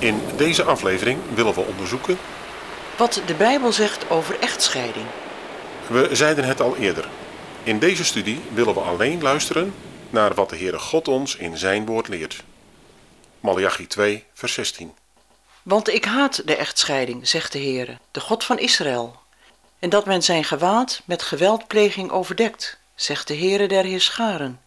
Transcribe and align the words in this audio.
In 0.00 0.20
deze 0.36 0.64
aflevering 0.64 1.18
willen 1.34 1.54
we 1.54 1.60
onderzoeken. 1.60 2.18
Wat 2.96 3.22
de 3.26 3.34
Bijbel 3.34 3.72
zegt 3.72 4.10
over 4.10 4.38
echtscheiding. 4.38 5.06
We 5.86 6.08
zeiden 6.12 6.44
het 6.44 6.60
al 6.60 6.76
eerder. 6.76 7.08
In 7.62 7.78
deze 7.78 8.04
studie 8.04 8.40
willen 8.52 8.74
we 8.74 8.80
alleen 8.80 9.22
luisteren 9.22 9.74
naar 10.10 10.34
wat 10.34 10.50
de 10.50 10.56
Heere 10.56 10.78
God 10.78 11.08
ons 11.08 11.36
in 11.36 11.58
zijn 11.58 11.86
woord 11.86 12.08
leert. 12.08 12.44
Malachi 13.40 13.86
2, 13.86 14.24
vers 14.32 14.52
16. 14.52 14.94
Want 15.62 15.88
ik 15.88 16.04
haat 16.04 16.46
de 16.46 16.56
echtscheiding, 16.56 17.28
zegt 17.28 17.52
de 17.52 17.58
Heere, 17.58 17.98
de 18.10 18.20
God 18.20 18.44
van 18.44 18.58
Israël. 18.58 19.20
En 19.78 19.90
dat 19.90 20.06
men 20.06 20.22
zijn 20.22 20.44
gewaad 20.44 21.02
met 21.04 21.22
geweldpleging 21.22 22.10
overdekt, 22.10 22.78
zegt 22.94 23.28
de 23.28 23.36
Heere 23.36 23.68
der 23.68 23.84
Heerscharen. 23.84 24.60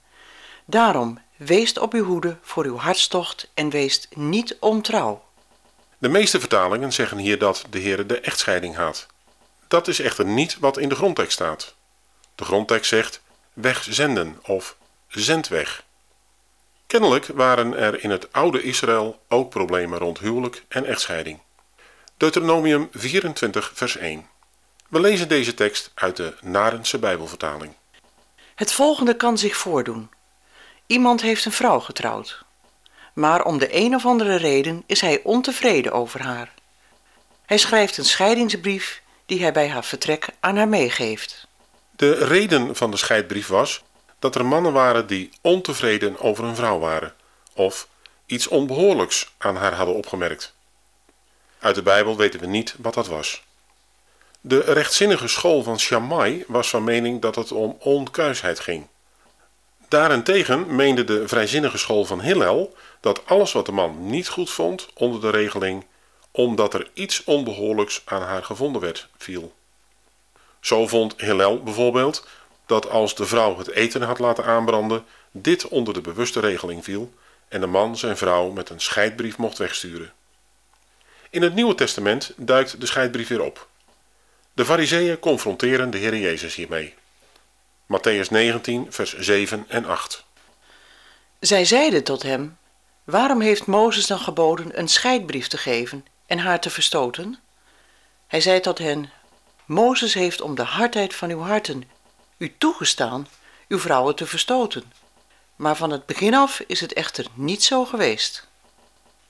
Daarom, 0.66 1.19
weest 1.35 1.79
op 1.79 1.94
uw 1.94 2.05
hoede 2.05 2.38
voor 2.41 2.66
uw 2.66 2.77
hartstocht 2.77 3.50
en 3.53 3.69
weest 3.69 4.07
niet 4.16 4.57
ontrouw. 4.59 5.23
De 6.03 6.09
meeste 6.09 6.39
vertalingen 6.39 6.93
zeggen 6.93 7.17
hier 7.17 7.37
dat 7.37 7.65
de 7.69 7.81
Heere 7.81 8.05
de 8.05 8.19
echtscheiding 8.19 8.75
haat. 8.75 9.07
Dat 9.67 9.87
is 9.87 9.99
echter 9.99 10.25
niet 10.25 10.59
wat 10.59 10.77
in 10.77 10.89
de 10.89 10.95
grondtekst 10.95 11.31
staat. 11.31 11.75
De 12.35 12.43
grondtekst 12.43 12.89
zegt 12.89 13.21
wegzenden 13.53 14.39
of 14.45 14.77
zend 15.07 15.47
weg. 15.47 15.83
Kennelijk 16.87 17.25
waren 17.25 17.77
er 17.77 18.03
in 18.03 18.09
het 18.09 18.33
oude 18.33 18.61
Israël 18.61 19.21
ook 19.27 19.49
problemen 19.49 19.99
rond 19.99 20.19
huwelijk 20.19 20.63
en 20.67 20.85
echtscheiding. 20.85 21.39
Deuteronomium 22.17 22.89
24 22.91 23.71
vers 23.73 23.97
1. 23.97 24.27
We 24.89 24.99
lezen 24.99 25.27
deze 25.27 25.53
tekst 25.53 25.91
uit 25.93 26.15
de 26.15 26.35
Narense 26.41 26.99
Bijbelvertaling. 26.99 27.73
Het 28.55 28.71
volgende 28.71 29.15
kan 29.15 29.38
zich 29.38 29.55
voordoen. 29.55 30.09
Iemand 30.85 31.21
heeft 31.21 31.45
een 31.45 31.51
vrouw 31.51 31.79
getrouwd. 31.79 32.43
Maar 33.14 33.44
om 33.44 33.58
de 33.58 33.75
een 33.75 33.95
of 33.95 34.06
andere 34.06 34.36
reden 34.36 34.83
is 34.86 35.02
hij 35.02 35.22
ontevreden 35.23 35.92
over 35.92 36.22
haar. 36.22 36.53
Hij 37.45 37.58
schrijft 37.58 37.97
een 37.97 38.06
scheidingsbrief 38.06 39.02
die 39.25 39.42
hij 39.42 39.53
bij 39.53 39.69
haar 39.69 39.83
vertrek 39.83 40.28
aan 40.39 40.56
haar 40.56 40.67
meegeeft. 40.67 41.47
De 41.95 42.25
reden 42.25 42.75
van 42.75 42.91
de 42.91 42.97
scheidbrief 42.97 43.47
was 43.47 43.84
dat 44.19 44.36
er 44.36 44.45
mannen 44.45 44.73
waren 44.73 45.08
die 45.08 45.30
ontevreden 45.41 46.19
over 46.19 46.44
een 46.44 46.56
vrouw 46.56 46.80
waren 46.80 47.14
of 47.53 47.88
iets 48.25 48.47
onbehoorlijks 48.47 49.34
aan 49.38 49.56
haar 49.56 49.73
hadden 49.73 49.95
opgemerkt. 49.95 50.53
Uit 51.59 51.75
de 51.75 51.81
Bijbel 51.81 52.17
weten 52.17 52.39
we 52.39 52.45
niet 52.45 52.75
wat 52.78 52.94
dat 52.94 53.08
was. 53.08 53.44
De 54.41 54.59
rechtzinnige 54.59 55.28
school 55.28 55.63
van 55.63 55.79
Shammai 55.79 56.44
was 56.47 56.69
van 56.69 56.84
mening 56.84 57.22
dat 57.22 57.35
het 57.35 57.52
om 57.52 57.75
onkuisheid 57.79 58.59
ging. 58.59 58.88
Daarentegen 59.88 60.75
meende 60.75 61.03
de 61.03 61.28
vrijzinnige 61.28 61.78
school 61.78 62.06
van 62.06 62.22
Hillel 62.22 62.75
dat 63.03 63.25
alles 63.25 63.52
wat 63.52 63.66
de 63.66 63.72
man 63.72 64.06
niet 64.06 64.28
goed 64.28 64.50
vond 64.50 64.88
onder 64.94 65.22
de 65.22 65.30
regeling 65.30 65.86
omdat 66.31 66.74
er 66.74 66.90
iets 66.94 67.24
onbehoorlijks 67.24 68.02
aan 68.06 68.22
haar 68.22 68.44
gevonden 68.44 68.81
werd, 68.81 69.08
viel. 69.18 69.53
Zo 70.59 70.88
vond 70.88 71.14
Hillel 71.18 71.64
bijvoorbeeld 71.64 72.28
dat 72.66 72.90
als 72.90 73.16
de 73.16 73.25
vrouw 73.25 73.58
het 73.58 73.69
eten 73.69 74.02
had 74.02 74.19
laten 74.19 74.46
aanbranden, 74.46 75.06
dit 75.31 75.68
onder 75.68 75.94
de 75.94 76.02
bewuste 76.02 76.40
regeling 76.40 76.84
viel 76.84 77.14
en 77.47 77.62
de 77.62 77.68
man 77.68 77.97
zijn 77.97 78.18
vrouw 78.18 78.50
met 78.50 78.69
een 78.69 78.81
scheidbrief 78.81 79.38
mocht 79.38 79.58
wegsturen. 79.58 80.14
In 81.30 81.41
het 81.41 81.56
Nieuwe 81.56 81.75
Testament 81.75 82.34
duikt 82.35 82.80
de 82.80 82.85
scheidbrief 82.85 83.28
weer 83.28 83.41
op. 83.41 83.68
De 84.53 84.66
Fariseeën 84.66 85.20
confronteren 85.20 85.90
de 85.90 85.97
Heer 85.97 86.18
Jezus 86.18 86.56
hiermee. 86.56 86.94
Matthäus 87.85 88.30
19, 88.30 88.88
vers 88.90 89.18
7 89.18 89.66
en 89.68 89.85
8. 89.85 90.25
Zij 91.40 91.66
zeiden 91.66 92.03
tot 92.03 92.24
hem: 92.24 92.58
Waarom 93.03 93.41
heeft 93.41 93.66
Mozes 93.66 94.08
dan 94.08 94.19
geboden 94.19 94.80
een 94.80 94.88
scheidbrief 94.88 95.47
te 95.47 95.58
geven 95.58 96.06
en 96.25 96.38
haar 96.38 96.59
te 96.59 96.69
verstoten? 96.69 97.40
Hij 98.28 98.41
zei 98.41 98.59
tot 98.59 98.78
hen: 98.78 99.12
Mozes 99.66 100.14
heeft 100.14 100.41
om 100.41 100.56
de 100.56 100.64
hardheid 100.64 101.16
van 101.16 101.30
uw 101.30 101.41
harten 101.41 101.84
u 102.38 102.53
toegestaan 102.58 103.28
uw 103.68 103.80
vrouwen 103.80 104.16
te 104.16 104.25
verstoten. 104.25 104.84
Maar 105.56 105.75
van 105.75 105.91
het 105.91 106.06
begin 106.06 106.34
af 106.34 106.64
is 106.68 106.81
het 106.81 106.94
echter 106.94 107.25
niet 107.34 107.64
zo 107.64 107.86
geweest. 107.86 108.47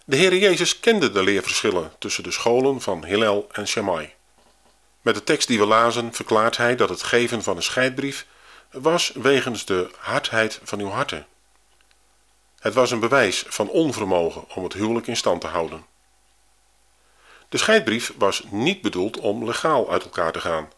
De 0.05 0.15
Heer 0.15 0.37
Jezus 0.37 0.79
kende 0.79 1.11
de 1.11 1.23
leerverschillen 1.23 1.91
tussen 1.99 2.23
de 2.23 2.31
scholen 2.31 2.81
van 2.81 3.05
Hillel 3.05 3.47
en 3.51 3.67
Shammai. 3.67 4.13
Met 5.01 5.15
de 5.15 5.23
tekst 5.23 5.47
die 5.47 5.59
we 5.59 5.65
lazen 5.65 6.13
verklaart 6.13 6.57
hij 6.57 6.75
dat 6.75 6.89
het 6.89 7.03
geven 7.03 7.43
van 7.43 7.55
een 7.55 7.63
scheidbrief 7.63 8.25
was 8.71 9.11
wegens 9.15 9.65
de 9.65 9.91
hardheid 9.97 10.59
van 10.63 10.79
uw 10.79 10.89
harten. 10.89 11.27
Het 12.63 12.73
was 12.73 12.91
een 12.91 12.99
bewijs 12.99 13.45
van 13.47 13.69
onvermogen 13.69 14.45
om 14.55 14.63
het 14.63 14.73
huwelijk 14.73 15.07
in 15.07 15.17
stand 15.17 15.41
te 15.41 15.47
houden. 15.47 15.85
De 17.49 17.57
scheidbrief 17.57 18.13
was 18.17 18.43
niet 18.49 18.81
bedoeld 18.81 19.19
om 19.19 19.45
legaal 19.45 19.91
uit 19.91 20.03
elkaar 20.03 20.31
te 20.31 20.39
gaan, 20.41 20.69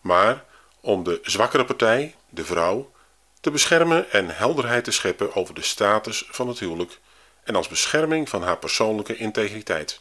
maar 0.00 0.44
om 0.80 1.02
de 1.04 1.18
zwakkere 1.22 1.64
partij, 1.64 2.14
de 2.28 2.44
vrouw, 2.44 2.92
te 3.40 3.50
beschermen 3.50 4.10
en 4.10 4.36
helderheid 4.36 4.84
te 4.84 4.90
scheppen 4.90 5.34
over 5.34 5.54
de 5.54 5.62
status 5.62 6.26
van 6.30 6.48
het 6.48 6.58
huwelijk 6.58 7.00
en 7.44 7.56
als 7.56 7.68
bescherming 7.68 8.28
van 8.28 8.42
haar 8.42 8.58
persoonlijke 8.58 9.16
integriteit. 9.16 10.00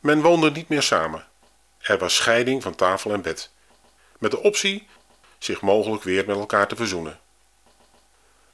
Men 0.00 0.20
woonde 0.20 0.50
niet 0.50 0.68
meer 0.68 0.82
samen. 0.82 1.26
Er 1.78 1.98
was 1.98 2.14
scheiding 2.14 2.62
van 2.62 2.74
tafel 2.74 3.12
en 3.12 3.22
bed, 3.22 3.50
met 4.18 4.30
de 4.30 4.42
optie 4.42 4.88
zich 5.38 5.60
mogelijk 5.60 6.02
weer 6.02 6.26
met 6.26 6.36
elkaar 6.36 6.68
te 6.68 6.76
verzoenen. 6.76 7.20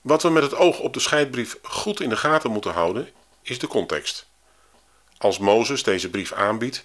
Wat 0.00 0.22
we 0.22 0.30
met 0.30 0.42
het 0.42 0.54
oog 0.54 0.78
op 0.78 0.94
de 0.94 1.00
scheidbrief 1.00 1.56
goed 1.62 2.00
in 2.00 2.08
de 2.08 2.16
gaten 2.16 2.50
moeten 2.50 2.72
houden, 2.72 3.08
is 3.42 3.58
de 3.58 3.66
context. 3.66 4.26
Als 5.18 5.38
Mozes 5.38 5.82
deze 5.82 6.10
brief 6.10 6.32
aanbiedt, 6.32 6.84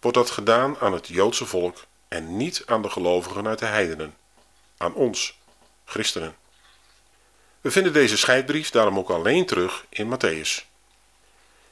wordt 0.00 0.16
dat 0.16 0.30
gedaan 0.30 0.78
aan 0.78 0.92
het 0.92 1.06
Joodse 1.06 1.46
volk 1.46 1.86
en 2.08 2.36
niet 2.36 2.62
aan 2.66 2.82
de 2.82 2.90
gelovigen 2.90 3.46
uit 3.46 3.58
de 3.58 3.66
heidenen, 3.66 4.14
aan 4.76 4.94
ons, 4.94 5.38
christenen. 5.84 6.36
We 7.60 7.70
vinden 7.70 7.92
deze 7.92 8.16
scheidbrief 8.16 8.70
daarom 8.70 8.98
ook 8.98 9.10
alleen 9.10 9.46
terug 9.46 9.86
in 9.88 10.16
Matthäus. 10.16 10.66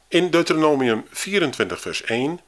In 0.09 0.31
Deuteronomium 0.31 1.07
24 1.11 1.81
vers 1.81 2.03
1 2.03 2.41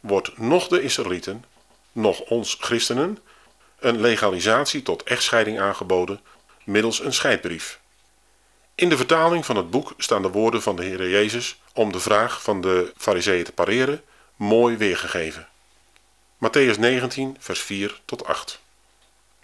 wordt 0.00 0.38
nog 0.38 0.68
de 0.68 0.82
Israëlieten, 0.82 1.44
nog 1.92 2.20
ons 2.20 2.56
christenen, 2.60 3.18
een 3.78 4.00
legalisatie 4.00 4.82
tot 4.82 5.02
echtscheiding 5.02 5.60
aangeboden 5.60 6.20
middels 6.64 7.00
een 7.00 7.12
scheidbrief. 7.12 7.80
In 8.76 8.88
de 8.88 8.96
vertaling 8.96 9.46
van 9.46 9.56
het 9.56 9.70
boek 9.70 9.94
staan 9.98 10.22
de 10.22 10.30
woorden 10.30 10.62
van 10.62 10.76
de 10.76 10.84
Heer 10.84 11.10
Jezus 11.10 11.60
om 11.74 11.92
de 11.92 12.00
vraag 12.00 12.42
van 12.42 12.60
de 12.60 12.92
Fariseeën 12.96 13.44
te 13.44 13.52
pareren 13.52 14.02
mooi 14.36 14.76
weergegeven. 14.76 15.48
Matthäus 16.44 16.78
19, 16.78 17.36
vers 17.38 17.60
4 17.60 18.00
tot 18.04 18.26
8. 18.26 18.60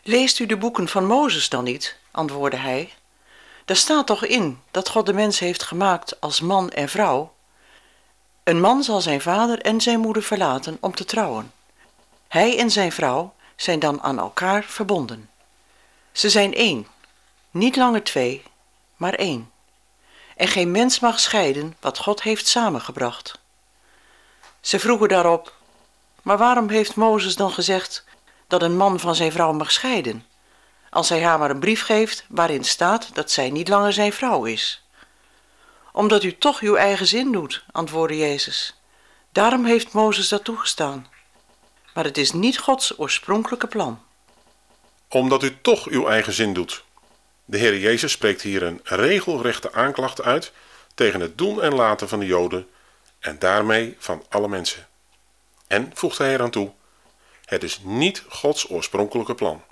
Leest 0.02 0.38
u 0.38 0.46
de 0.46 0.56
boeken 0.56 0.88
van 0.88 1.06
Mozes 1.06 1.48
dan 1.48 1.64
niet? 1.64 1.96
antwoordde 2.10 2.56
hij. 2.56 2.92
Daar 3.64 3.76
staat 3.76 4.06
toch 4.06 4.24
in 4.24 4.60
dat 4.70 4.88
God 4.88 5.06
de 5.06 5.12
mens 5.12 5.38
heeft 5.38 5.62
gemaakt 5.62 6.20
als 6.20 6.40
man 6.40 6.70
en 6.70 6.88
vrouw? 6.88 7.34
Een 8.44 8.60
man 8.60 8.82
zal 8.82 9.00
zijn 9.00 9.20
vader 9.20 9.60
en 9.60 9.80
zijn 9.80 10.00
moeder 10.00 10.22
verlaten 10.22 10.78
om 10.80 10.94
te 10.94 11.04
trouwen. 11.04 11.52
Hij 12.28 12.58
en 12.58 12.70
zijn 12.70 12.92
vrouw 12.92 13.34
zijn 13.56 13.78
dan 13.78 14.02
aan 14.02 14.18
elkaar 14.18 14.64
verbonden. 14.64 15.30
Ze 16.12 16.30
zijn 16.30 16.54
één, 16.54 16.86
niet 17.50 17.76
langer 17.76 18.02
twee, 18.02 18.42
maar 19.00 19.14
één. 19.14 19.50
En 20.36 20.48
geen 20.48 20.70
mens 20.70 21.00
mag 21.00 21.20
scheiden 21.20 21.76
wat 21.80 21.98
God 21.98 22.22
heeft 22.22 22.46
samengebracht. 22.46 23.38
Ze 24.60 24.78
vroegen 24.78 25.08
daarop: 25.08 25.54
Maar 26.22 26.38
waarom 26.38 26.68
heeft 26.68 26.94
Mozes 26.94 27.36
dan 27.36 27.50
gezegd 27.50 28.04
dat 28.46 28.62
een 28.62 28.76
man 28.76 29.00
van 29.00 29.14
zijn 29.14 29.32
vrouw 29.32 29.52
mag 29.52 29.72
scheiden, 29.72 30.26
als 30.90 31.08
hij 31.08 31.22
haar 31.22 31.38
maar 31.38 31.50
een 31.50 31.60
brief 31.60 31.82
geeft 31.82 32.24
waarin 32.28 32.64
staat 32.64 33.14
dat 33.14 33.30
zij 33.30 33.50
niet 33.50 33.68
langer 33.68 33.92
zijn 33.92 34.12
vrouw 34.12 34.44
is? 34.44 34.82
Omdat 35.92 36.22
u 36.22 36.38
toch 36.38 36.60
uw 36.60 36.76
eigen 36.76 37.06
zin 37.06 37.32
doet, 37.32 37.64
antwoordde 37.72 38.16
Jezus. 38.16 38.74
Daarom 39.32 39.64
heeft 39.64 39.92
Mozes 39.92 40.28
dat 40.28 40.44
toegestaan. 40.44 41.06
Maar 41.94 42.04
het 42.04 42.18
is 42.18 42.32
niet 42.32 42.58
Gods 42.58 42.98
oorspronkelijke 42.98 43.66
plan. 43.66 44.00
Omdat 45.08 45.42
u 45.42 45.60
toch 45.60 45.86
uw 45.86 46.06
eigen 46.06 46.32
zin 46.32 46.54
doet. 46.54 46.84
De 47.50 47.58
Heer 47.58 47.78
Jezus 47.78 48.12
spreekt 48.12 48.42
hier 48.42 48.62
een 48.62 48.80
regelrechte 48.82 49.72
aanklacht 49.72 50.22
uit 50.22 50.52
tegen 50.94 51.20
het 51.20 51.38
doen 51.38 51.62
en 51.62 51.74
laten 51.74 52.08
van 52.08 52.18
de 52.18 52.26
Joden 52.26 52.68
en 53.18 53.38
daarmee 53.38 53.96
van 53.98 54.24
alle 54.28 54.48
mensen. 54.48 54.88
En, 55.66 55.90
voegt 55.94 56.18
hij 56.18 56.32
eraan 56.32 56.50
toe, 56.50 56.72
het 57.44 57.62
is 57.62 57.80
niet 57.82 58.24
Gods 58.28 58.70
oorspronkelijke 58.70 59.34
plan. 59.34 59.62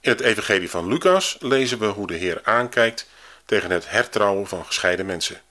In 0.00 0.10
het 0.10 0.20
Evangelie 0.20 0.70
van 0.70 0.88
Lucas 0.88 1.36
lezen 1.40 1.78
we 1.78 1.86
hoe 1.86 2.06
de 2.06 2.14
Heer 2.14 2.40
aankijkt 2.44 3.08
tegen 3.44 3.70
het 3.70 3.90
hertrouwen 3.90 4.46
van 4.46 4.64
gescheiden 4.64 5.06
mensen. 5.06 5.42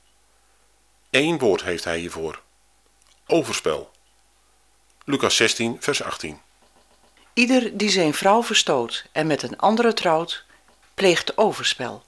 Eén 1.09 1.39
woord 1.39 1.63
heeft 1.63 1.83
hij 1.83 1.97
hiervoor: 1.97 2.41
overspel. 3.27 3.91
Lucas 5.05 5.35
16, 5.35 5.77
vers 5.79 6.03
18. 6.03 6.41
Ieder 7.33 7.77
die 7.77 7.89
zijn 7.89 8.13
vrouw 8.13 8.43
verstoot 8.43 9.05
en 9.11 9.27
met 9.27 9.43
een 9.43 9.57
andere 9.57 9.93
trouwt, 9.93 10.45
pleegt 10.93 11.37
overspel. 11.37 12.03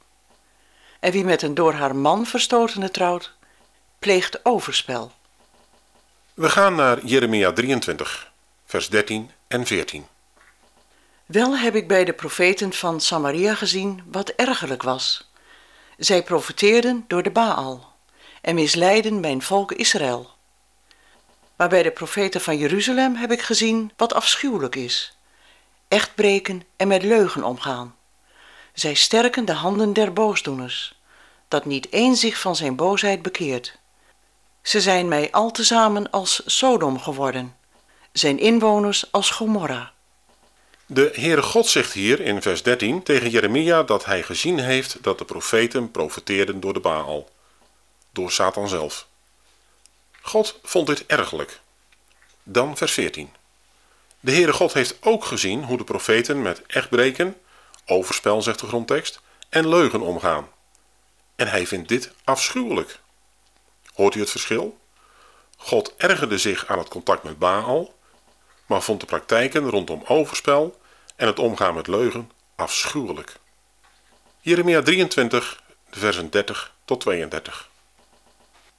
En 1.00 1.12
wie 1.12 1.24
met 1.24 1.42
een 1.42 1.54
door 1.54 1.74
haar 1.74 1.96
man 1.96 2.26
verstotene 2.26 2.92
trouwt, 2.92 3.34
pleegt 4.00 4.46
overspel. 4.46 5.12
We 6.34 6.50
gaan 6.50 6.76
naar 6.76 7.06
Jeremia 7.06 7.52
23, 7.52 8.32
vers 8.66 8.90
13 8.90 9.32
en 9.48 9.66
14. 9.66 10.06
Wel 11.26 11.58
heb 11.58 11.76
ik 11.76 11.88
bij 11.88 12.06
de 12.06 12.14
profeten 12.14 12.74
van 12.74 13.02
Samaria 13.02 13.56
gezien 13.56 14.04
wat 14.12 14.30
ergerlijk 14.30 14.84
was. 14.84 15.30
Zij 15.98 16.24
profeteerden 16.24 17.06
door 17.08 17.24
de 17.24 17.32
Baal 17.32 17.94
en 18.42 18.56
misleiden 18.56 19.20
mijn 19.20 19.42
volk 19.42 19.72
Israël. 19.72 20.34
Maar 21.56 21.70
bij 21.70 21.84
de 21.84 21.92
profeten 21.92 22.42
van 22.42 22.58
Jeruzalem 22.58 23.16
heb 23.16 23.32
ik 23.32 23.42
gezien 23.42 23.92
wat 23.96 24.14
afschuwelijk 24.14 24.76
is: 24.76 25.18
echt 25.88 26.16
breken 26.16 26.64
en 26.76 26.88
met 26.88 27.04
leugen 27.04 27.44
omgaan. 27.44 27.96
Zij 28.76 28.94
sterken 28.94 29.46
de 29.46 29.54
handen 29.54 29.94
der 29.94 30.14
boosdoeners, 30.14 31.00
dat 31.48 31.66
niet 31.66 31.90
één 31.90 32.16
zich 32.16 32.40
van 32.40 32.56
zijn 32.56 32.76
boosheid 32.76 33.22
bekeert. 33.22 33.78
Ze 34.62 34.82
zijn 34.82 35.08
mij 35.08 35.32
al 35.32 35.52
tezamen 35.52 36.10
als 36.10 36.42
Sodom 36.46 37.00
geworden, 37.00 37.56
zijn 38.12 38.40
inwoners 38.40 39.12
als 39.12 39.30
Gomorra. 39.30 39.94
De 40.86 41.12
Heere 41.14 41.42
God 41.42 41.68
zegt 41.68 41.94
hier 41.94 42.20
in 42.20 42.42
vers 42.42 42.64
13 42.64 43.04
tegen 43.04 43.30
Jeremia 43.30 43.84
dat 43.84 44.06
hij 44.06 44.24
gezien 44.24 44.60
heeft 44.60 44.98
dat 45.02 45.18
de 45.18 45.26
profeten 45.26 45.92
profeteerden 45.92 46.60
door 46.60 46.74
de 46.74 46.80
Baal, 46.80 47.30
door 48.12 48.32
Satan 48.32 48.68
zelf. 48.68 49.08
God 50.22 50.60
vond 50.64 50.88
dit 50.88 51.06
ergelijk. 51.06 51.60
Dan 52.44 52.78
vers 52.78 52.92
14. 52.92 53.30
De 54.20 54.32
Heere 54.32 54.54
God 54.54 54.74
heeft 54.74 54.98
ook 55.02 55.26
gezien 55.26 55.64
hoe 55.64 55.78
de 55.78 55.84
profeten 55.84 56.42
met 56.42 56.62
echtbreken, 56.68 57.36
overspel 57.86 58.42
zegt 58.42 58.60
de 58.60 58.68
grondtekst, 58.68 59.20
en 59.50 59.70
leugen 59.70 60.02
omgaan. 60.02 60.48
En 61.36 61.48
hij 61.48 61.68
vindt 61.68 61.90
dit 61.90 62.12
afschuwelijk. 62.24 63.00
Hoort 63.94 64.16
u 64.16 64.20
het 64.20 64.30
verschil? 64.30 64.78
God 65.58 65.96
ergerde 65.98 66.38
zich 66.38 66.68
aan 66.68 66.78
het 66.78 66.88
contact 66.88 67.24
met 67.24 67.40
Baal, 67.40 67.94
maar 68.66 68.82
vond 68.82 69.00
de 69.00 69.06
praktijken 69.06 69.70
rondom 69.70 70.04
overspel 70.08 70.80
en 71.16 71.28
het 71.28 71.40
omgaan 71.40 71.74
met 71.74 71.88
leugen 71.88 72.32
afschuwelijk. 72.56 73.36
Jeremia 74.42 74.82
23, 74.82 75.64
versen 75.90 76.30
30 76.30 76.74
tot 76.86 77.00
32. 77.00 77.70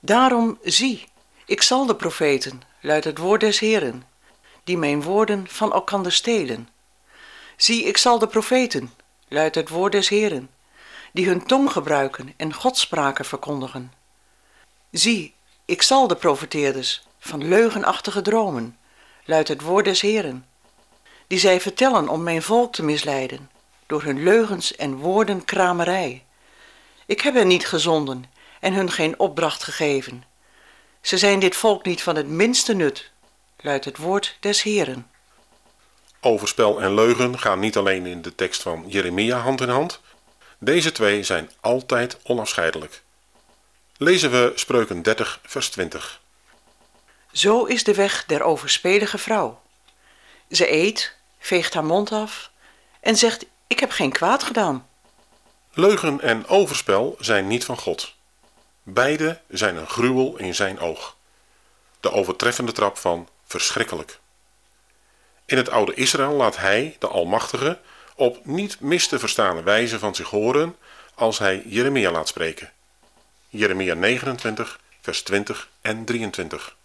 Daarom 0.00 0.58
zie, 0.62 1.08
ik 1.46 1.62
zal 1.62 1.86
de 1.86 1.96
profeten, 1.96 2.62
luidt 2.80 3.04
het 3.04 3.18
woord 3.18 3.40
des 3.40 3.58
Heren, 3.58 4.04
die 4.64 4.78
mijn 4.78 5.02
woorden 5.02 5.48
van 5.48 5.72
elkander 5.72 6.12
stelen. 6.12 6.68
Zie, 7.56 7.84
ik 7.84 7.96
zal 7.96 8.18
de 8.18 8.26
profeten, 8.26 8.92
luidt 9.28 9.54
het 9.54 9.68
woord 9.68 9.92
des 9.92 10.08
Heren, 10.08 10.50
die 11.12 11.26
hun 11.26 11.46
tong 11.46 11.72
gebruiken 11.72 12.34
en 12.36 12.54
godspraken 12.54 13.24
verkondigen. 13.24 13.92
Zie, 14.90 15.34
ik 15.64 15.82
zal 15.82 16.06
de 16.06 16.16
profeteerders 16.16 17.06
van 17.18 17.48
leugenachtige 17.48 18.22
dromen, 18.22 18.78
luidt 19.24 19.48
het 19.48 19.60
woord 19.60 19.84
des 19.84 20.00
Heren, 20.00 20.46
die 21.26 21.38
zij 21.38 21.60
vertellen 21.60 22.08
om 22.08 22.22
mijn 22.22 22.42
volk 22.42 22.72
te 22.72 22.82
misleiden, 22.82 23.50
door 23.86 24.02
hun 24.02 24.22
leugens 24.22 24.76
en 24.76 24.96
woordenkramerij. 24.96 26.24
Ik 27.06 27.20
heb 27.20 27.34
hen 27.34 27.46
niet 27.46 27.66
gezonden 27.66 28.24
en 28.60 28.72
hun 28.72 28.90
geen 28.90 29.18
opdracht 29.18 29.62
gegeven. 29.62 30.24
Ze 31.00 31.18
zijn 31.18 31.38
dit 31.38 31.56
volk 31.56 31.84
niet 31.84 32.02
van 32.02 32.16
het 32.16 32.28
minste 32.28 32.74
nut, 32.74 33.10
luidt 33.60 33.84
het 33.84 33.96
woord 33.96 34.36
des 34.40 34.62
Heren. 34.62 35.10
Overspel 36.20 36.80
en 36.80 36.94
leugen 36.94 37.38
gaan 37.38 37.58
niet 37.58 37.76
alleen 37.76 38.06
in 38.06 38.22
de 38.22 38.34
tekst 38.34 38.62
van 38.62 38.84
Jeremia 38.86 39.38
hand 39.38 39.60
in 39.60 39.68
hand. 39.68 40.00
Deze 40.58 40.92
twee 40.92 41.22
zijn 41.22 41.50
altijd 41.60 42.18
onafscheidelijk. 42.22 43.02
Lezen 43.96 44.30
we 44.30 44.52
Spreuken 44.54 45.02
30, 45.02 45.40
vers 45.42 45.68
20. 45.68 46.20
Zo 47.32 47.64
is 47.64 47.84
de 47.84 47.94
weg 47.94 48.24
der 48.26 48.42
overspelige 48.42 49.18
vrouw. 49.18 49.60
Ze 50.50 50.72
eet, 50.72 51.16
veegt 51.38 51.74
haar 51.74 51.84
mond 51.84 52.12
af 52.12 52.50
en 53.00 53.16
zegt: 53.16 53.44
Ik 53.66 53.78
heb 53.80 53.90
geen 53.90 54.12
kwaad 54.12 54.42
gedaan. 54.42 54.88
Leugen 55.72 56.20
en 56.20 56.46
overspel 56.46 57.16
zijn 57.18 57.46
niet 57.46 57.64
van 57.64 57.78
God. 57.78 58.14
Beide 58.82 59.40
zijn 59.48 59.76
een 59.76 59.88
gruwel 59.88 60.36
in 60.36 60.54
zijn 60.54 60.78
oog. 60.78 61.16
De 62.00 62.12
overtreffende 62.12 62.72
trap 62.72 62.96
van 62.98 63.28
verschrikkelijk. 63.44 64.18
In 65.46 65.56
het 65.56 65.70
oude 65.70 65.94
Israël 65.94 66.32
laat 66.32 66.56
hij, 66.56 66.96
de 66.98 67.06
Almachtige, 67.06 67.78
op 68.14 68.46
niet 68.46 68.80
mis 68.80 69.08
te 69.08 69.18
verstaande 69.18 69.62
wijze 69.62 69.98
van 69.98 70.14
zich 70.14 70.30
horen 70.30 70.76
als 71.14 71.38
hij 71.38 71.62
Jeremia 71.66 72.10
laat 72.10 72.28
spreken. 72.28 72.72
Jeremia 73.48 73.94
29, 73.94 74.80
vers 75.00 75.22
20 75.22 75.68
en 75.80 76.04
23. 76.04 76.76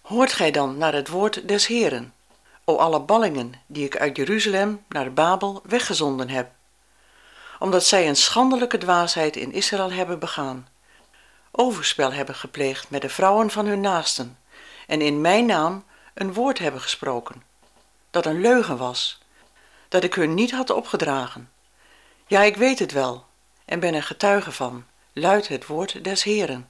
Hoort 0.00 0.32
gij 0.32 0.50
dan 0.50 0.78
naar 0.78 0.92
het 0.92 1.08
woord 1.08 1.48
des 1.48 1.66
Heren, 1.66 2.14
o 2.64 2.76
alle 2.76 3.00
ballingen 3.00 3.52
die 3.66 3.84
ik 3.84 3.96
uit 3.96 4.16
Jeruzalem 4.16 4.84
naar 4.88 5.12
Babel 5.12 5.62
weggezonden 5.64 6.28
heb, 6.28 6.50
omdat 7.58 7.84
zij 7.84 8.08
een 8.08 8.16
schandelijke 8.16 8.78
dwaasheid 8.78 9.36
in 9.36 9.52
Israël 9.52 9.92
hebben 9.92 10.18
begaan, 10.18 10.68
overspel 11.50 12.12
hebben 12.12 12.34
gepleegd 12.34 12.90
met 12.90 13.02
de 13.02 13.08
vrouwen 13.08 13.50
van 13.50 13.66
hun 13.66 13.80
naasten, 13.80 14.38
en 14.86 15.00
in 15.00 15.20
mijn 15.20 15.46
naam 15.46 15.84
een 16.14 16.32
woord 16.32 16.58
hebben 16.58 16.80
gesproken, 16.80 17.42
dat 18.14 18.26
een 18.26 18.40
leugen 18.40 18.76
was, 18.76 19.18
dat 19.88 20.04
ik 20.04 20.14
hun 20.14 20.34
niet 20.34 20.50
had 20.50 20.70
opgedragen. 20.70 21.50
Ja, 22.26 22.42
ik 22.42 22.56
weet 22.56 22.78
het 22.78 22.92
wel, 22.92 23.26
en 23.64 23.80
ben 23.80 23.94
er 23.94 24.02
getuige 24.02 24.52
van, 24.52 24.84
luidt 25.12 25.48
het 25.48 25.66
woord 25.66 26.04
des 26.04 26.22
Heren. 26.22 26.68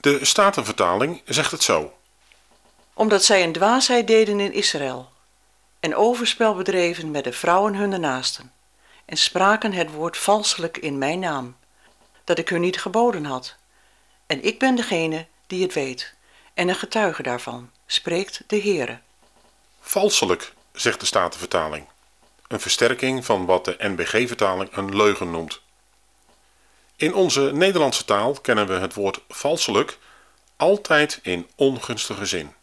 De 0.00 0.24
Statenvertaling 0.24 1.22
zegt 1.24 1.50
het 1.50 1.62
zo. 1.62 1.92
Omdat 2.94 3.24
zij 3.24 3.42
een 3.42 3.52
dwaasheid 3.52 4.06
deden 4.06 4.40
in 4.40 4.52
Israël, 4.52 5.08
en 5.80 5.94
overspel 5.94 6.54
bedreven 6.54 7.10
met 7.10 7.24
de 7.24 7.32
vrouwen 7.32 7.74
hunne 7.74 7.98
naasten, 7.98 8.52
en 9.04 9.16
spraken 9.16 9.72
het 9.72 9.90
woord 9.90 10.16
valselijk 10.16 10.78
in 10.78 10.98
mijn 10.98 11.18
naam, 11.18 11.56
dat 12.24 12.38
ik 12.38 12.48
hun 12.48 12.60
niet 12.60 12.80
geboden 12.80 13.24
had. 13.24 13.56
En 14.26 14.44
ik 14.44 14.58
ben 14.58 14.74
degene 14.74 15.26
die 15.46 15.62
het 15.62 15.74
weet, 15.74 16.14
en 16.54 16.68
een 16.68 16.74
getuige 16.74 17.22
daarvan, 17.22 17.70
spreekt 17.86 18.42
de 18.46 18.60
Heere. 18.60 18.98
Valselijk, 19.80 20.54
zegt 20.76 21.00
de 21.00 21.06
Statenvertaling. 21.06 21.86
Een 22.48 22.60
versterking 22.60 23.24
van 23.24 23.46
wat 23.46 23.64
de 23.64 23.76
NBG-vertaling 23.78 24.76
een 24.76 24.96
leugen 24.96 25.30
noemt. 25.30 25.60
In 26.96 27.14
onze 27.14 27.40
Nederlandse 27.40 28.04
taal 28.04 28.32
kennen 28.32 28.66
we 28.66 28.72
het 28.72 28.94
woord 28.94 29.20
valselijk 29.28 29.98
altijd 30.56 31.18
in 31.22 31.48
ongunstige 31.54 32.26
zin. 32.26 32.54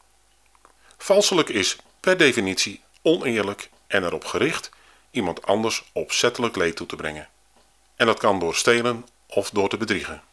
Valselijk 0.98 1.50
is 1.50 1.78
per 2.00 2.18
definitie 2.18 2.82
oneerlijk 3.02 3.70
en 3.88 4.04
erop 4.04 4.26
gericht 4.26 4.70
iemand 5.12 5.46
anders 5.46 5.84
opzettelijk 5.92 6.56
leed 6.56 6.76
toe 6.76 6.88
te 6.88 6.96
brengen. 6.96 7.28
En 7.96 8.06
dat 8.06 8.20
kan 8.20 8.40
door 8.40 8.56
stelen 8.56 9.08
of 9.28 9.50
door 9.50 9.70
te 9.70 9.78
bedriegen. 9.78 10.24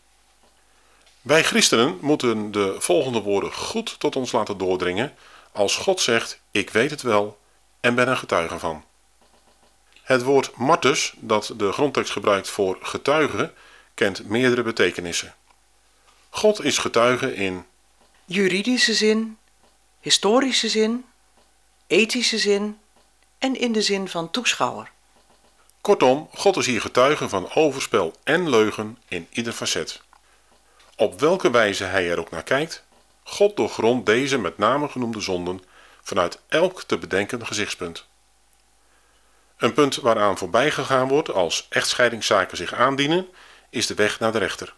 Wij 1.20 1.44
christenen 1.44 1.99
moeten 2.00 2.52
de 2.52 2.76
volgende 2.78 3.20
woorden 3.20 3.52
goed 3.52 4.00
tot 4.00 4.16
ons 4.16 4.32
laten 4.32 4.58
doordringen 4.58 5.14
als 5.52 5.76
God 5.76 6.00
zegt: 6.00 6.40
Ik 6.50 6.70
weet 6.70 6.90
het 6.90 7.02
wel 7.02 7.38
en 7.80 7.94
ben 7.94 8.08
er 8.08 8.16
getuige 8.16 8.58
van. 8.58 8.84
Het 10.02 10.22
woord 10.22 10.56
martus, 10.56 11.14
dat 11.16 11.52
de 11.56 11.72
grondtekst 11.72 12.12
gebruikt 12.12 12.49
voor 12.49 12.78
getuige, 12.82 13.52
kent 13.94 14.28
meerdere 14.28 14.62
betekenissen. 14.62 15.34
God 16.28 16.64
is 16.64 16.78
getuige 16.78 17.34
in 17.34 17.64
Juridische 18.25 18.94
zin, 18.94 19.38
historische 20.00 20.68
zin, 20.68 21.04
ethische 21.87 22.38
zin 22.38 22.78
en 23.38 23.56
in 23.56 23.72
de 23.72 23.82
zin 23.82 24.08
van 24.08 24.30
toeschouwer. 24.30 24.90
Kortom, 25.80 26.28
God 26.34 26.56
is 26.56 26.66
hier 26.66 26.80
getuige 26.80 27.28
van 27.28 27.54
overspel 27.54 28.14
en 28.22 28.49
leugen 28.50 28.99
in 29.08 29.26
ieder 29.30 29.52
facet. 29.52 30.00
Op 30.96 31.20
welke 31.20 31.50
wijze 31.50 31.84
hij 31.84 32.10
er 32.10 32.18
ook 32.18 32.30
naar 32.30 32.42
kijkt, 32.42 32.84
God 33.22 33.56
doorgrondt 33.56 34.06
deze 34.06 34.38
met 34.38 34.58
name 34.58 34.88
genoemde 34.88 35.20
zonden 35.20 35.60
vanuit 36.11 36.38
elk 36.49 36.83
te 36.83 36.99
bedenken 36.99 37.47
gezichtspunt. 37.47 38.07
Een 39.57 39.73
punt 39.73 39.97
waaraan 39.97 40.38
voorbij 40.38 40.71
gegaan 40.71 41.09
wordt 41.09 41.31
als 41.31 41.67
echtscheidingszaken 41.69 42.57
zich 42.57 42.75
aandienen, 42.75 43.29
is 43.69 43.87
de 43.87 43.95
weg 43.95 44.19
naar 44.21 44.33
de 44.33 44.38
rechter. 44.38 44.75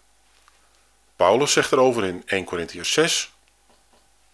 Paulus 1.17 1.53
zegt 1.53 1.73
erover 1.73 2.05
in 2.05 2.23
1 2.27 2.45
Corinthians 2.45 2.93
6: 2.93 3.33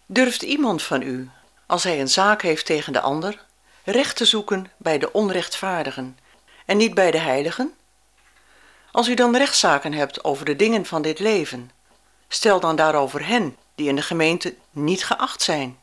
Durft 0.06 0.42
iemand 0.42 0.82
van 0.82 1.02
u, 1.02 1.30
als 1.66 1.82
hij 1.82 2.00
een 2.00 2.08
zaak 2.08 2.42
heeft 2.42 2.66
tegen 2.66 2.92
de 2.92 3.00
ander, 3.00 3.44
recht 3.84 4.16
te 4.16 4.24
zoeken 4.24 4.70
bij 4.76 4.98
de 4.98 5.12
onrechtvaardigen 5.12 6.18
en 6.66 6.76
niet 6.76 6.94
bij 6.94 7.10
de 7.10 7.18
heiligen? 7.18 7.74
Als 8.92 9.08
u 9.08 9.14
dan 9.14 9.36
rechtszaken 9.36 9.92
hebt 9.92 10.24
over 10.24 10.44
de 10.44 10.56
dingen 10.56 10.86
van 10.86 11.02
dit 11.02 11.18
leven, 11.18 11.70
stel 12.28 12.60
dan 12.60 12.76
daarover 12.76 13.26
hen 13.26 13.56
die 13.74 13.88
in 13.88 13.96
de 13.96 14.02
gemeente 14.02 14.54
niet 14.70 15.04
geacht 15.04 15.42
zijn. 15.42 15.78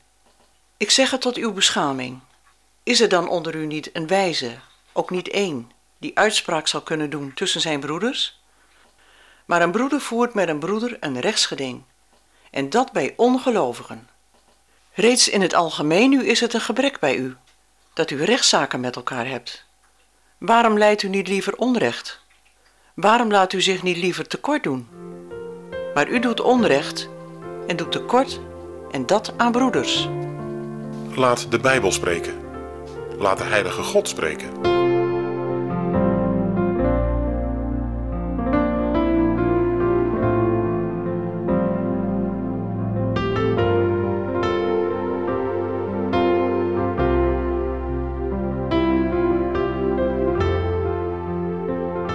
Ik 0.77 0.91
zeg 0.91 1.11
het 1.11 1.21
tot 1.21 1.35
uw 1.35 1.53
beschaming. 1.53 2.19
Is 2.83 3.01
er 3.01 3.09
dan 3.09 3.27
onder 3.27 3.55
u 3.55 3.65
niet 3.65 3.89
een 3.93 4.07
wijze, 4.07 4.55
ook 4.93 5.09
niet 5.09 5.29
één, 5.29 5.71
die 5.97 6.17
uitspraak 6.17 6.67
zal 6.67 6.81
kunnen 6.81 7.09
doen 7.09 7.33
tussen 7.33 7.61
zijn 7.61 7.79
broeders? 7.79 8.41
Maar 9.45 9.61
een 9.61 9.71
broeder 9.71 10.01
voert 10.01 10.33
met 10.33 10.47
een 10.47 10.59
broeder 10.59 10.97
een 10.99 11.19
rechtsgeding, 11.19 11.83
en 12.51 12.69
dat 12.69 12.91
bij 12.91 13.13
ongelovigen. 13.15 14.09
Reeds 14.93 15.29
in 15.29 15.41
het 15.41 15.53
algemeen 15.53 16.09
nu 16.09 16.25
is 16.25 16.39
het 16.39 16.53
een 16.53 16.61
gebrek 16.61 16.99
bij 16.99 17.15
u, 17.15 17.35
dat 17.93 18.11
u 18.11 18.23
rechtszaken 18.23 18.79
met 18.79 18.95
elkaar 18.95 19.27
hebt. 19.27 19.65
Waarom 20.37 20.77
leidt 20.77 21.03
u 21.03 21.07
niet 21.07 21.27
liever 21.27 21.55
onrecht? 21.55 22.19
Waarom 22.93 23.31
laat 23.31 23.53
u 23.53 23.61
zich 23.61 23.83
niet 23.83 23.97
liever 23.97 24.27
tekort 24.27 24.63
doen? 24.63 24.87
Maar 25.93 26.07
u 26.07 26.19
doet 26.19 26.41
onrecht 26.41 27.09
en 27.67 27.75
doet 27.75 27.91
tekort 27.91 28.39
en 28.91 29.05
dat 29.05 29.33
aan 29.37 29.51
broeders. 29.51 30.07
Laat 31.17 31.51
de 31.51 31.59
Bijbel 31.59 31.91
spreken. 31.91 32.33
Laat 33.17 33.37
de 33.37 33.43
Heilige 33.43 33.81
God 33.81 34.07
spreken. 34.07 34.49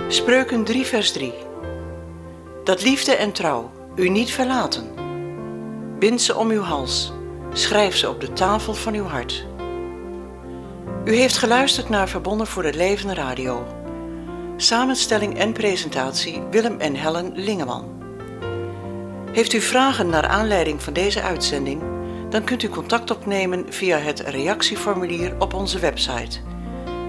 Spreuken 0.09 0.65
3, 0.65 0.85
vers 0.85 1.13
3. 1.13 1.33
Dat 2.65 2.83
liefde 2.83 3.15
en 3.15 3.33
trouw 3.33 3.71
u 3.95 4.09
niet 4.09 4.31
verlaten. 4.31 4.91
Bind 5.99 6.23
ze 6.23 6.37
om 6.37 6.51
uw 6.51 6.63
hals, 6.63 7.13
schrijf 7.53 7.97
ze 7.97 8.09
op 8.09 8.21
de 8.21 8.33
tafel 8.33 8.75
van 8.75 8.95
uw 8.95 9.05
hart. 9.05 9.47
U 11.05 11.15
heeft 11.15 11.39
geluisterd 11.39 11.89
naar 11.89 12.09
Verbonden 12.09 12.47
voor 12.47 12.65
het 12.65 12.75
Leven 12.75 13.15
Radio. 13.15 13.67
Samenstelling 14.57 15.39
en 15.39 15.53
presentatie 15.53 16.43
Willem 16.51 16.79
en 16.79 16.95
Helen 16.95 17.33
Lingeman. 17.35 17.99
Heeft 19.33 19.53
u 19.53 19.61
vragen 19.61 20.09
naar 20.09 20.27
aanleiding 20.27 20.83
van 20.83 20.93
deze 20.93 21.23
uitzending? 21.23 21.83
Dan 22.29 22.45
kunt 22.45 22.63
u 22.63 22.69
contact 22.69 23.11
opnemen 23.11 23.73
via 23.73 23.99
het 23.99 24.21
reactieformulier 24.21 25.35
op 25.39 25.55
onze 25.55 25.79
website 25.79 26.39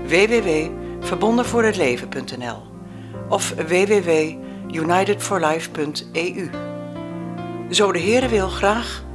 www.verbondenvoorhetleven.nl 0.07 2.62
of 3.29 3.50
www.unitedforlife.eu. 3.50 6.50
Zo 7.69 7.91
de 7.91 8.00
Heere 8.00 8.27
wil 8.27 8.48
graag 8.48 9.03